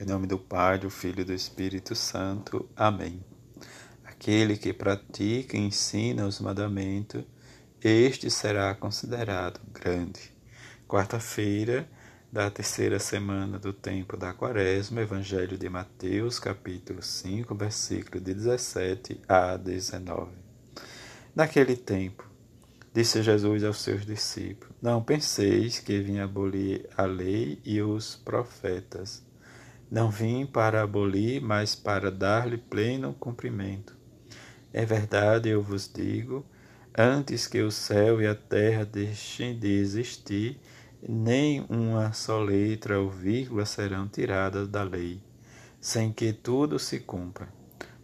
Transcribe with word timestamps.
Em 0.00 0.06
nome 0.06 0.26
do 0.26 0.38
Pai, 0.38 0.78
do 0.78 0.88
Filho 0.88 1.20
e 1.20 1.24
do 1.24 1.34
Espírito 1.34 1.94
Santo. 1.94 2.66
Amém. 2.74 3.22
Aquele 4.02 4.56
que 4.56 4.72
pratica 4.72 5.58
e 5.58 5.60
ensina 5.60 6.26
os 6.26 6.40
mandamentos, 6.40 7.22
este 7.84 8.30
será 8.30 8.74
considerado 8.74 9.60
grande. 9.70 10.32
Quarta-feira 10.88 11.86
da 12.32 12.50
terceira 12.50 12.98
semana 12.98 13.58
do 13.58 13.74
tempo 13.74 14.16
da 14.16 14.32
Quaresma, 14.32 15.02
Evangelho 15.02 15.58
de 15.58 15.68
Mateus, 15.68 16.38
capítulo 16.38 17.02
5, 17.02 17.54
versículo 17.54 18.24
de 18.24 18.32
17 18.32 19.20
a 19.28 19.58
19. 19.58 20.30
Naquele 21.34 21.76
tempo, 21.76 22.26
disse 22.94 23.22
Jesus 23.22 23.62
aos 23.64 23.82
seus 23.82 24.06
discípulos: 24.06 24.74
Não 24.80 25.02
penseis 25.02 25.78
que 25.78 26.00
vim 26.00 26.20
abolir 26.20 26.88
a 26.96 27.04
lei 27.04 27.60
e 27.66 27.82
os 27.82 28.16
profetas. 28.16 29.28
Não 29.90 30.08
vim 30.08 30.46
para 30.46 30.82
abolir, 30.82 31.42
mas 31.42 31.74
para 31.74 32.12
dar-lhe 32.12 32.56
pleno 32.56 33.12
cumprimento. 33.14 33.96
É 34.72 34.86
verdade, 34.86 35.48
eu 35.48 35.60
vos 35.60 35.90
digo, 35.92 36.46
antes 36.96 37.48
que 37.48 37.60
o 37.60 37.72
céu 37.72 38.22
e 38.22 38.26
a 38.26 38.34
terra 38.34 38.84
deixem 38.84 39.58
de 39.58 39.66
existir, 39.66 40.60
nem 41.02 41.66
uma 41.68 42.12
só 42.12 42.40
letra 42.40 43.00
ou 43.00 43.10
vírgula 43.10 43.66
serão 43.66 44.06
tiradas 44.06 44.68
da 44.68 44.84
lei, 44.84 45.20
sem 45.80 46.12
que 46.12 46.32
tudo 46.32 46.78
se 46.78 47.00
cumpra. 47.00 47.48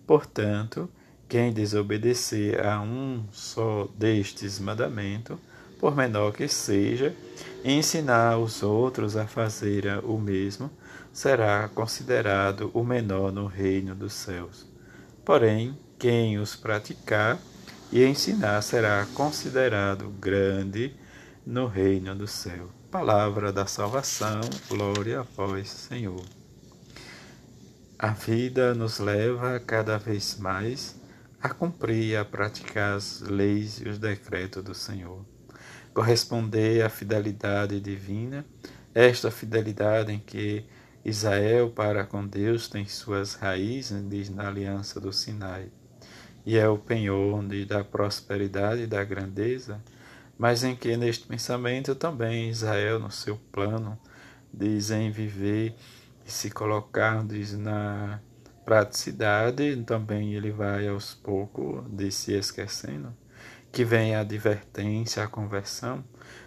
Portanto, 0.05 0.91
quem 1.29 1.53
desobedecer 1.53 2.67
a 2.67 2.81
um 2.81 3.27
só 3.31 3.89
destes 3.97 4.59
mandamentos, 4.59 5.39
por 5.79 5.95
menor 5.95 6.33
que 6.33 6.49
seja, 6.49 7.15
ensinar 7.65 8.39
os 8.39 8.63
outros 8.63 9.17
a 9.17 9.27
fazer 9.27 9.87
o 10.05 10.19
mesmo, 10.19 10.71
será 11.13 11.69
considerado 11.69 12.71
o 12.73 12.85
menor 12.85 13.33
no 13.33 13.47
reino 13.47 13.95
dos 13.95 14.13
céus. 14.13 14.67
Porém, 15.25 15.77
quem 15.99 16.39
os 16.39 16.55
praticar 16.55 17.39
e 17.91 18.05
ensinar 18.05 18.63
será 18.63 19.07
considerado 19.15 20.09
grande 20.21 20.95
no 21.45 21.67
reino 21.67 22.15
do 22.15 22.27
céu. 22.27 22.71
Palavra 22.91 23.53
da 23.53 23.67
salvação, 23.67 24.41
glória 24.69 25.21
a 25.21 25.23
vós, 25.23 25.69
Senhor. 25.69 26.25
A 27.99 28.09
vida 28.09 28.75
nos 28.75 28.99
leva 28.99 29.59
cada 29.59 29.99
vez 29.99 30.39
mais 30.39 30.95
a 31.41 31.49
cumprir 31.49 32.11
e 32.11 32.17
a 32.17 32.25
praticar 32.25 32.97
as 32.97 33.21
leis 33.21 33.81
e 33.81 33.89
os 33.89 33.99
decretos 33.99 34.63
do 34.63 34.75
Senhor 34.75 35.25
corresponder 35.97 36.85
à 36.85 36.91
fidelidade 36.91 37.81
divina, 37.81 38.45
esta 38.95 39.31
fidelidade 39.31 40.13
em 40.13 40.19
que 40.19 40.63
Israel 41.03 41.71
para 41.71 42.05
com 42.05 42.27
Deus 42.27 42.69
tem 42.69 42.85
suas 42.85 43.33
raízes 43.33 44.29
na 44.29 44.47
aliança 44.47 45.01
do 45.01 45.11
Sinai, 45.11 45.71
e 46.45 46.59
é 46.59 46.69
o 46.69 46.77
penhor 46.77 47.43
da 47.67 47.83
prosperidade 47.83 48.83
e 48.83 48.87
da 48.87 49.03
grandeza, 49.05 49.83
mas 50.37 50.63
em 50.63 50.77
que 50.77 50.99
neste 50.99 51.27
pensamento 51.27 51.95
também 51.95 52.51
Israel, 52.51 52.99
no 52.99 53.11
seu 53.11 53.39
plano, 53.51 53.99
diz 54.53 54.91
em 54.91 55.11
viver 55.11 55.75
e 56.27 56.31
se 56.31 56.51
colocar 56.51 57.25
diz, 57.25 57.57
na 57.57 58.21
praticidade, 58.67 59.83
também 59.87 60.35
ele 60.35 60.51
vai 60.51 60.89
aos 60.89 61.15
poucos 61.15 61.87
de 61.89 62.11
se 62.11 62.35
esquecendo 62.35 63.15
que 63.77 63.85
vem 63.85 64.15
a 64.15 64.21
advertência, 64.21 65.23
a 65.23 65.27
conversão, 65.27 66.03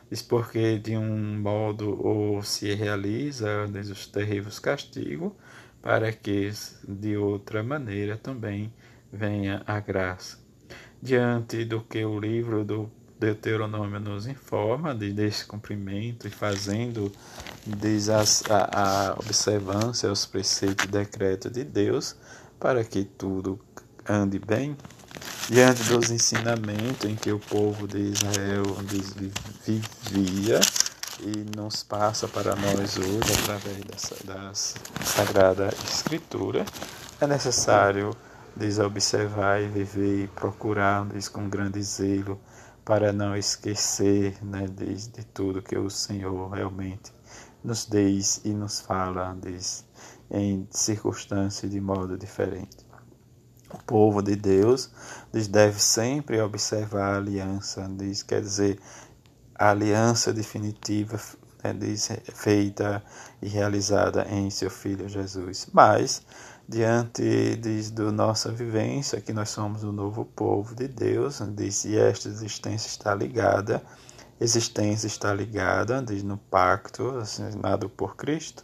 diz 0.10 0.20
porque 0.20 0.80
de 0.80 0.98
um 0.98 1.40
modo 1.40 2.04
ou 2.04 2.42
se 2.42 2.74
realiza 2.74 3.68
diz 3.72 3.92
os 3.92 4.08
terríveis 4.08 4.58
castigos, 4.58 5.34
para 5.80 6.12
que 6.12 6.50
de 6.88 7.18
outra 7.18 7.62
maneira 7.62 8.18
também 8.18 8.74
venha 9.14 9.62
a 9.68 9.80
graça. 9.80 10.40
Diante 11.00 11.64
do 11.66 11.82
que 11.82 12.04
o 12.04 12.20
livro 12.20 12.66
do 12.66 12.90
Deuteronômio 13.20 14.00
nos 14.00 14.26
informa 14.26 14.96
de 14.96 15.14
desse 15.14 15.46
cumprimento 15.46 16.28
e 16.28 16.32
fazendo 16.32 17.12
diz 17.64 18.10
a, 18.10 18.24
a 18.72 19.14
observância 19.20 20.10
aos 20.10 20.26
preceitos 20.26 20.86
e 20.86 20.88
decretos 20.88 21.52
de 21.52 21.64
Deus 21.64 22.16
para 22.60 22.84
que 22.84 23.04
tudo 23.04 23.60
ande 24.10 24.40
bem, 24.40 24.76
diante 25.50 25.84
dos 25.86 26.12
ensinamentos 26.12 27.10
em 27.10 27.16
que 27.16 27.32
o 27.32 27.40
povo 27.40 27.88
de 27.88 27.98
Israel 27.98 28.64
vivia 29.66 30.60
e 31.22 31.58
nos 31.58 31.82
passa 31.82 32.28
para 32.28 32.56
nós 32.56 32.98
hoje 32.98 33.34
através 33.42 33.80
da, 34.24 34.36
da 34.36 34.54
Sagrada 34.54 35.70
Escritura, 35.84 36.64
é 37.20 37.26
necessário 37.26 38.16
desobservar 38.56 39.60
e 39.60 39.68
viver 39.68 40.26
e 40.26 40.28
procurar 40.28 41.08
com 41.34 41.50
grande 41.50 41.82
zelo 41.82 42.40
para 42.86 43.12
não 43.12 43.36
esquecer 43.36 44.38
né, 44.44 44.68
de, 44.68 45.08
de 45.08 45.26
tudo 45.26 45.64
que 45.64 45.78
o 45.78 45.90
Senhor 45.90 46.48
realmente 46.52 47.12
nos 47.64 47.88
diz 47.88 48.42
e 48.46 48.54
nos 48.54 48.82
fala 48.82 49.36
diz, 49.42 49.84
em 50.30 50.68
circunstâncias 50.70 51.72
de 51.72 51.82
modo 51.82 52.16
diferente. 52.18 52.89
O 53.72 53.78
povo 53.78 54.22
de 54.22 54.36
Deus 54.36 54.90
diz, 55.32 55.48
deve 55.48 55.80
sempre 55.80 56.42
observar 56.42 57.14
a 57.14 57.18
aliança, 57.18 57.88
diz, 57.98 58.24
quer 58.24 58.42
dizer, 58.42 58.80
a 59.54 59.70
aliança 59.70 60.34
definitiva 60.34 61.20
né, 61.64 61.74
diz, 61.74 62.10
feita 62.34 63.04
e 63.42 63.48
realizada 63.48 64.26
em 64.30 64.50
seu 64.50 64.70
Filho 64.70 65.08
Jesus. 65.08 65.68
Mas, 65.74 66.22
diante 66.68 67.56
diz, 67.58 67.92
da 67.92 68.12
nossa 68.12 68.52
vivência, 68.52 69.22
que 69.22 69.34
nós 69.34 69.50
somos 69.50 69.84
o 69.84 69.92
novo 69.92 70.26
povo 70.26 70.74
de 70.74 70.88
Deus, 70.88 71.42
diz, 71.56 71.86
e 71.86 71.98
esta 71.98 72.30
existência 72.30 72.88
está 72.88 73.14
ligada, 73.14 73.84
existência 74.40 75.08
está 75.08 75.34
ligada 75.34 76.02
diz, 76.02 76.24
no 76.24 76.38
pacto 76.38 77.18
assinado 77.18 77.90
por 77.90 78.16
Cristo, 78.16 78.64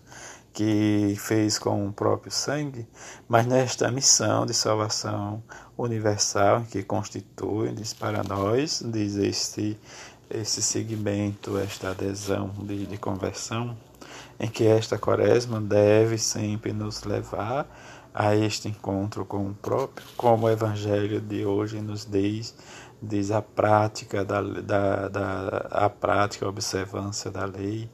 que 0.56 1.16
fez 1.18 1.60
com 1.60 1.86
o 1.86 1.92
próprio 1.92 2.32
sangue, 2.32 2.88
mas 3.28 3.46
nesta 3.46 3.92
missão 3.92 4.46
de 4.46 4.54
salvação 4.54 5.44
universal 5.78 6.64
que 6.72 6.82
constitui, 6.82 7.74
diz 7.74 7.94
para 7.94 8.24
nós, 8.24 8.82
diz 8.86 9.18
este, 9.18 9.78
esse 10.30 10.62
segmento, 10.62 11.58
esta 11.58 11.90
adesão 11.90 12.52
de, 12.60 12.86
de 12.86 12.98
conversão, 12.98 13.76
em 14.40 14.48
que 14.48 14.66
esta 14.66 14.98
quaresma 14.98 15.60
deve 15.60 16.18
sempre 16.18 16.72
nos 16.72 17.04
levar 17.04 17.68
a 18.14 18.34
este 18.34 18.70
encontro 18.70 19.26
com 19.26 19.50
o 19.50 19.54
próprio, 19.54 20.08
como 20.16 20.48
o 20.48 20.50
Evangelho 20.50 21.20
de 21.20 21.46
hoje 21.46 21.82
nos 21.82 22.06
diz, 22.06 22.56
diz 23.02 23.30
a 23.30 23.42
prática 23.42 24.24
da, 24.24 24.42
da, 24.42 25.10
da 25.10 25.48
a 25.70 25.90
prática, 25.90 26.46
a 26.46 26.50
observância 26.50 27.30
da 27.30 27.44
lei, 27.44 27.90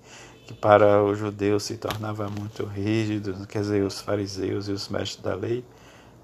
que 0.45 0.53
para 0.53 1.03
os 1.03 1.17
judeus 1.17 1.63
se 1.63 1.77
tornava 1.77 2.27
muito 2.29 2.65
rígido, 2.65 3.45
quer 3.47 3.61
dizer, 3.61 3.83
os 3.83 4.01
fariseus 4.01 4.67
e 4.67 4.71
os 4.71 4.89
mestres 4.89 5.23
da 5.23 5.35
lei. 5.35 5.63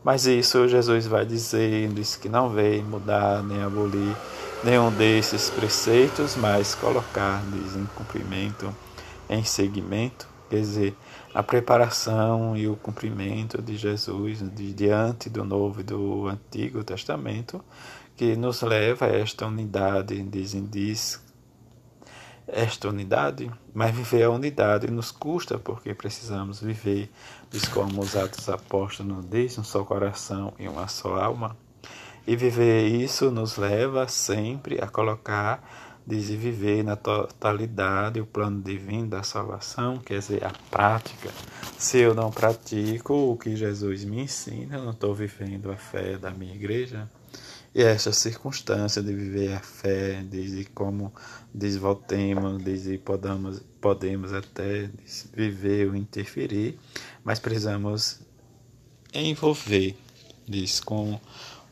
Mas 0.03 0.25
isso 0.25 0.67
Jesus 0.67 1.05
vai 1.05 1.25
dizer, 1.25 1.89
diz 1.89 2.15
que 2.15 2.29
não 2.29 2.49
veio 2.49 2.83
mudar 2.83 3.43
nem 3.43 3.61
abolir 3.61 4.15
nenhum 4.63 4.91
desses 4.91 5.49
preceitos, 5.49 6.35
mas 6.35 6.75
colocar, 6.75 7.43
diz, 7.51 7.75
em 7.75 7.85
cumprimento, 7.87 8.73
em 9.29 9.43
seguimento, 9.43 10.27
quer 10.49 10.61
dizer, 10.61 10.95
a 11.33 11.43
preparação 11.43 12.55
e 12.55 12.67
o 12.67 12.75
cumprimento 12.75 13.61
de 13.61 13.77
Jesus 13.77 14.39
de, 14.51 14.73
diante 14.73 15.29
do 15.29 15.43
Novo 15.43 15.81
e 15.81 15.83
do 15.83 16.27
Antigo 16.27 16.83
Testamento, 16.83 17.63
que 18.15 18.35
nos 18.35 18.61
leva 18.61 19.05
a 19.05 19.09
esta 19.09 19.45
unidade, 19.45 20.21
dizem, 20.23 20.65
diz 20.65 21.21
esta 22.47 22.87
unidade, 22.87 23.51
mas 23.73 23.93
viver 23.93 24.23
a 24.23 24.29
unidade 24.29 24.89
nos 24.89 25.11
custa 25.11 25.59
porque 25.59 25.93
precisamos 25.93 26.61
viver, 26.61 27.11
diz 27.51 27.67
como 27.67 28.01
os 28.01 28.15
Atos 28.15 28.47
Apóstolos 28.47 29.17
nos 29.17 29.29
diz, 29.29 29.57
um 29.57 29.63
só 29.63 29.83
coração 29.83 30.53
e 30.57 30.67
uma 30.67 30.87
só 30.87 31.15
alma. 31.15 31.57
E 32.25 32.35
viver 32.35 32.87
isso 32.87 33.29
nos 33.31 33.57
leva 33.57 34.07
sempre 34.07 34.81
a 34.81 34.87
colocar, 34.87 35.61
diz, 36.05 36.29
viver 36.29 36.83
na 36.83 36.95
totalidade 36.95 38.19
o 38.19 38.25
plano 38.25 38.61
divino 38.61 39.07
da 39.07 39.23
salvação, 39.23 39.97
quer 39.97 40.19
dizer, 40.19 40.43
a 40.43 40.51
prática. 40.71 41.29
Se 41.77 41.99
eu 41.99 42.13
não 42.13 42.31
pratico 42.31 43.13
o 43.13 43.37
que 43.37 43.55
Jesus 43.55 44.03
me 44.03 44.21
ensina, 44.21 44.77
eu 44.77 44.83
não 44.83 44.91
estou 44.91 45.13
vivendo 45.13 45.71
a 45.71 45.75
fé 45.75 46.17
da 46.17 46.31
minha 46.31 46.55
igreja. 46.55 47.09
E 47.75 47.83
esta 47.83 48.11
circunstância 48.11 49.01
de 49.01 49.13
viver 49.13 49.53
a 49.53 49.59
fé, 49.59 50.23
desde 50.23 50.65
como 50.65 51.13
desvoltemos, 51.53 52.61
desde 52.63 52.97
podamos, 52.97 53.61
podemos 53.79 54.33
até 54.33 54.89
viver 55.33 55.89
ou 55.89 55.95
interferir, 55.95 56.79
mas 57.23 57.39
precisamos 57.39 58.19
envolver 59.13 59.95
diz, 60.47 60.79
com 60.79 61.19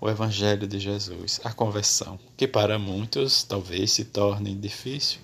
o 0.02 0.10
Evangelho 0.10 0.68
de 0.68 0.80
Jesus, 0.80 1.40
a 1.44 1.54
conversão, 1.54 2.20
que 2.36 2.48
para 2.48 2.78
muitos 2.78 3.44
talvez 3.44 3.92
se 3.92 4.06
torne 4.06 4.54
difícil, 4.54 5.20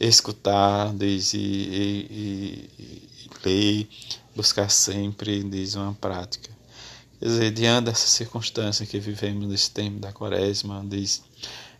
escutar, 0.00 0.92
diz, 0.94 1.34
e, 1.34 1.38
e, 1.38 2.70
e, 2.78 3.30
ler, 3.44 3.88
buscar 4.34 4.70
sempre, 4.70 5.42
diz, 5.44 5.74
uma 5.74 5.94
prática. 5.94 6.50
Quer 7.18 7.26
dizer, 7.26 7.50
diante 7.50 7.86
dessa 7.86 8.06
circunstância 8.06 8.84
que 8.84 8.98
vivemos 8.98 9.48
nesse 9.48 9.70
tempo 9.70 9.98
da 9.98 10.12
quaresma, 10.12 10.84
diz, 10.86 11.22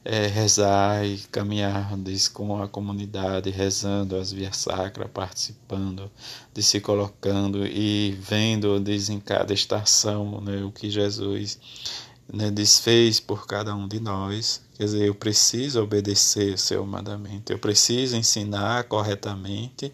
é, 0.04 0.28
rezar 0.28 1.04
e 1.04 1.18
caminhar 1.30 1.96
diz, 1.98 2.28
com 2.28 2.62
a 2.62 2.68
comunidade, 2.68 3.50
rezando 3.50 4.16
as 4.16 4.32
vias 4.32 4.56
sacras, 4.56 5.10
participando, 5.12 6.10
de 6.54 6.62
se 6.62 6.80
colocando 6.80 7.66
e 7.66 8.16
vendo 8.20 8.80
diz, 8.80 9.10
em 9.10 9.20
cada 9.20 9.52
estação 9.52 10.40
né, 10.40 10.62
o 10.62 10.70
que 10.70 10.88
Jesus 10.88 11.58
né, 12.32 12.50
desfez 12.50 13.20
por 13.20 13.46
cada 13.46 13.74
um 13.74 13.86
de 13.86 14.00
nós. 14.00 14.60
Quer 14.76 14.84
dizer, 14.84 15.06
eu 15.06 15.14
preciso 15.14 15.82
obedecer 15.82 16.52
o 16.52 16.58
seu 16.58 16.84
mandamento, 16.84 17.50
eu 17.50 17.58
preciso 17.58 18.14
ensinar 18.14 18.84
corretamente, 18.84 19.90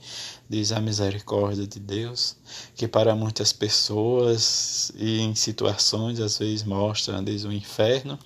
diz 0.48 0.72
a 0.72 0.80
misericórdia 0.80 1.66
de 1.68 1.78
Deus, 1.78 2.36
que 2.74 2.88
para 2.88 3.14
muitas 3.14 3.52
pessoas 3.52 4.90
e 4.96 5.20
em 5.20 5.36
situações 5.36 6.18
às 6.18 6.38
vezes 6.38 6.64
mostra, 6.64 7.22
diz 7.22 7.44
o 7.44 7.52
inferno, 7.52 8.18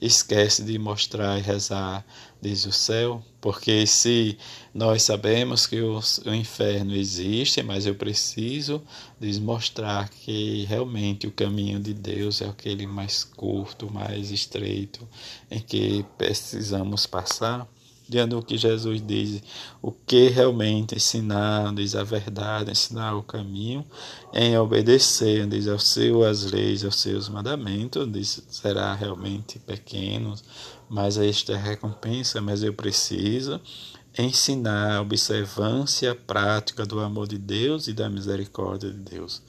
esquece 0.00 0.62
de 0.62 0.78
mostrar 0.78 1.38
e 1.38 1.42
rezar, 1.42 2.04
diz 2.40 2.64
o 2.64 2.72
céu, 2.72 3.22
porque 3.40 3.86
se 3.86 4.38
nós 4.72 5.02
sabemos 5.02 5.66
que 5.66 5.80
o, 5.80 6.00
o 6.26 6.34
inferno 6.34 6.94
existe, 6.94 7.62
mas 7.62 7.84
eu 7.86 7.94
preciso 7.94 8.82
diz, 9.20 9.38
mostrar 9.38 10.08
que 10.08 10.64
realmente 10.64 11.26
o 11.26 11.32
caminho 11.32 11.78
de 11.78 11.92
Deus 11.92 12.40
é 12.40 12.48
aquele 12.48 12.86
mais 12.86 13.24
curto, 13.24 13.92
mais 13.92 14.30
estreito, 14.30 15.06
em 15.50 15.60
que 15.60 16.04
precisamos 16.16 17.06
passar 17.06 17.68
diante 18.10 18.30
do 18.30 18.42
que 18.42 18.58
Jesus 18.58 19.00
diz, 19.06 19.40
o 19.80 19.92
que 19.92 20.28
realmente 20.28 20.96
ensinar, 20.96 21.72
diz 21.72 21.94
a 21.94 22.02
verdade, 22.02 22.72
ensinar 22.72 23.14
o 23.14 23.22
caminho, 23.22 23.84
em 24.34 24.58
obedecer, 24.58 25.46
diz 25.46 25.68
ao 25.68 25.78
seu 25.78 26.20
leis, 26.50 26.84
aos 26.84 26.96
seus 26.96 27.28
mandamentos, 27.28 28.10
diz 28.10 28.42
será 28.50 28.92
realmente 28.94 29.60
pequeno, 29.60 30.34
mas 30.88 31.16
esta 31.16 31.52
é 31.52 31.54
a 31.54 31.62
recompensa, 31.62 32.40
mas 32.40 32.64
eu 32.64 32.74
preciso 32.74 33.60
ensinar 34.18 34.96
a 34.96 35.00
observância 35.00 36.12
prática 36.12 36.84
do 36.84 36.98
amor 36.98 37.28
de 37.28 37.38
Deus 37.38 37.86
e 37.86 37.92
da 37.92 38.10
misericórdia 38.10 38.90
de 38.90 38.98
Deus. 38.98 39.40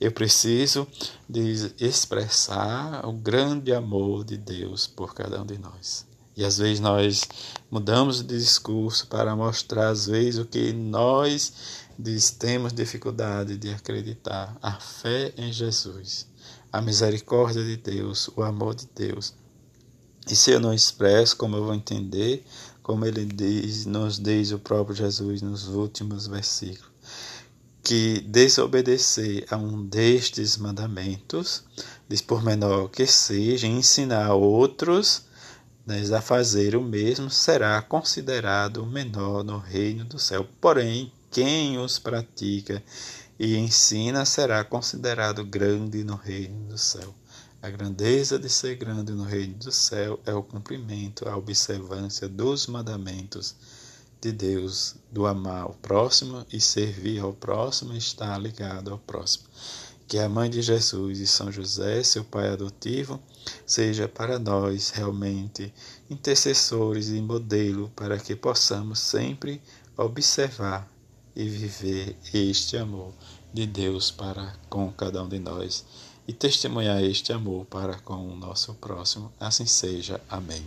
Eu 0.00 0.12
preciso 0.12 0.86
de 1.28 1.72
expressar 1.80 3.04
o 3.04 3.12
grande 3.12 3.74
amor 3.74 4.24
de 4.24 4.36
Deus 4.36 4.86
por 4.86 5.14
cada 5.14 5.42
um 5.42 5.46
de 5.46 5.58
nós. 5.58 6.13
E 6.36 6.44
às 6.44 6.58
vezes 6.58 6.80
nós 6.80 7.22
mudamos 7.70 8.22
de 8.22 8.36
discurso 8.36 9.06
para 9.06 9.36
mostrar, 9.36 9.88
às 9.88 10.06
vezes, 10.06 10.38
o 10.38 10.44
que 10.44 10.72
nós 10.72 11.52
diz, 11.98 12.30
temos 12.30 12.72
dificuldade 12.72 13.56
de 13.56 13.70
acreditar: 13.70 14.56
a 14.60 14.72
fé 14.72 15.32
em 15.36 15.52
Jesus, 15.52 16.26
a 16.72 16.80
misericórdia 16.80 17.62
de 17.62 17.76
Deus, 17.76 18.28
o 18.36 18.42
amor 18.42 18.74
de 18.74 18.88
Deus. 18.94 19.34
E 20.28 20.34
se 20.34 20.50
eu 20.50 20.58
não 20.58 20.72
expresso, 20.72 21.36
como 21.36 21.56
eu 21.56 21.64
vou 21.64 21.74
entender, 21.74 22.44
como 22.82 23.04
ele 23.04 23.26
diz, 23.26 23.86
nos 23.86 24.18
diz 24.18 24.52
o 24.52 24.58
próprio 24.58 24.96
Jesus 24.96 25.40
nos 25.40 25.68
últimos 25.68 26.26
versículos, 26.26 26.90
que 27.82 28.22
desobedecer 28.22 29.46
a 29.50 29.56
um 29.56 29.84
destes 29.86 30.56
mandamentos, 30.56 31.62
diz 32.08 32.22
por 32.22 32.42
menor 32.42 32.88
que 32.88 33.06
seja, 33.06 33.66
ensinar 33.66 34.26
a 34.26 34.34
outros 34.34 35.26
a 35.86 36.20
fazer 36.20 36.74
o 36.74 36.82
mesmo 36.82 37.28
será 37.28 37.80
considerado 37.82 38.86
menor 38.86 39.44
no 39.44 39.58
reino 39.58 40.04
do 40.04 40.18
céu. 40.18 40.46
Porém, 40.58 41.12
quem 41.30 41.78
os 41.78 41.98
pratica 41.98 42.82
e 43.38 43.56
ensina 43.56 44.24
será 44.24 44.64
considerado 44.64 45.44
grande 45.44 46.02
no 46.02 46.16
reino 46.16 46.68
do 46.68 46.78
céu. 46.78 47.14
A 47.60 47.68
grandeza 47.68 48.38
de 48.38 48.48
ser 48.48 48.76
grande 48.76 49.12
no 49.12 49.24
reino 49.24 49.54
do 49.54 49.70
céu 49.70 50.18
é 50.24 50.32
o 50.32 50.42
cumprimento, 50.42 51.28
a 51.28 51.36
observância 51.36 52.28
dos 52.28 52.66
mandamentos 52.66 53.54
de 54.22 54.32
Deus, 54.32 54.96
do 55.12 55.26
amar 55.26 55.64
ao 55.64 55.74
próximo 55.74 56.46
e 56.50 56.60
servir 56.60 57.20
ao 57.20 57.34
próximo, 57.34 57.94
está 57.94 58.38
ligado 58.38 58.90
ao 58.90 58.98
próximo 58.98 59.44
que 60.06 60.18
a 60.18 60.28
mãe 60.28 60.50
de 60.50 60.60
Jesus 60.60 61.18
e 61.18 61.26
São 61.26 61.50
José, 61.50 62.02
seu 62.02 62.24
pai 62.24 62.48
adotivo, 62.48 63.20
seja 63.66 64.08
para 64.08 64.38
nós 64.38 64.90
realmente 64.90 65.72
intercessores 66.10 67.08
e 67.08 67.20
modelo 67.20 67.90
para 67.96 68.18
que 68.18 68.36
possamos 68.36 68.98
sempre 68.98 69.60
observar 69.96 70.88
e 71.34 71.48
viver 71.48 72.16
este 72.32 72.76
amor 72.76 73.12
de 73.52 73.66
Deus 73.66 74.10
para 74.10 74.54
com 74.68 74.90
cada 74.92 75.22
um 75.22 75.28
de 75.28 75.38
nós 75.38 75.84
e 76.26 76.32
testemunhar 76.32 77.02
este 77.02 77.32
amor 77.32 77.66
para 77.66 77.98
com 78.00 78.28
o 78.28 78.36
nosso 78.36 78.74
próximo. 78.74 79.32
Assim 79.38 79.66
seja. 79.66 80.20
Amém. 80.28 80.64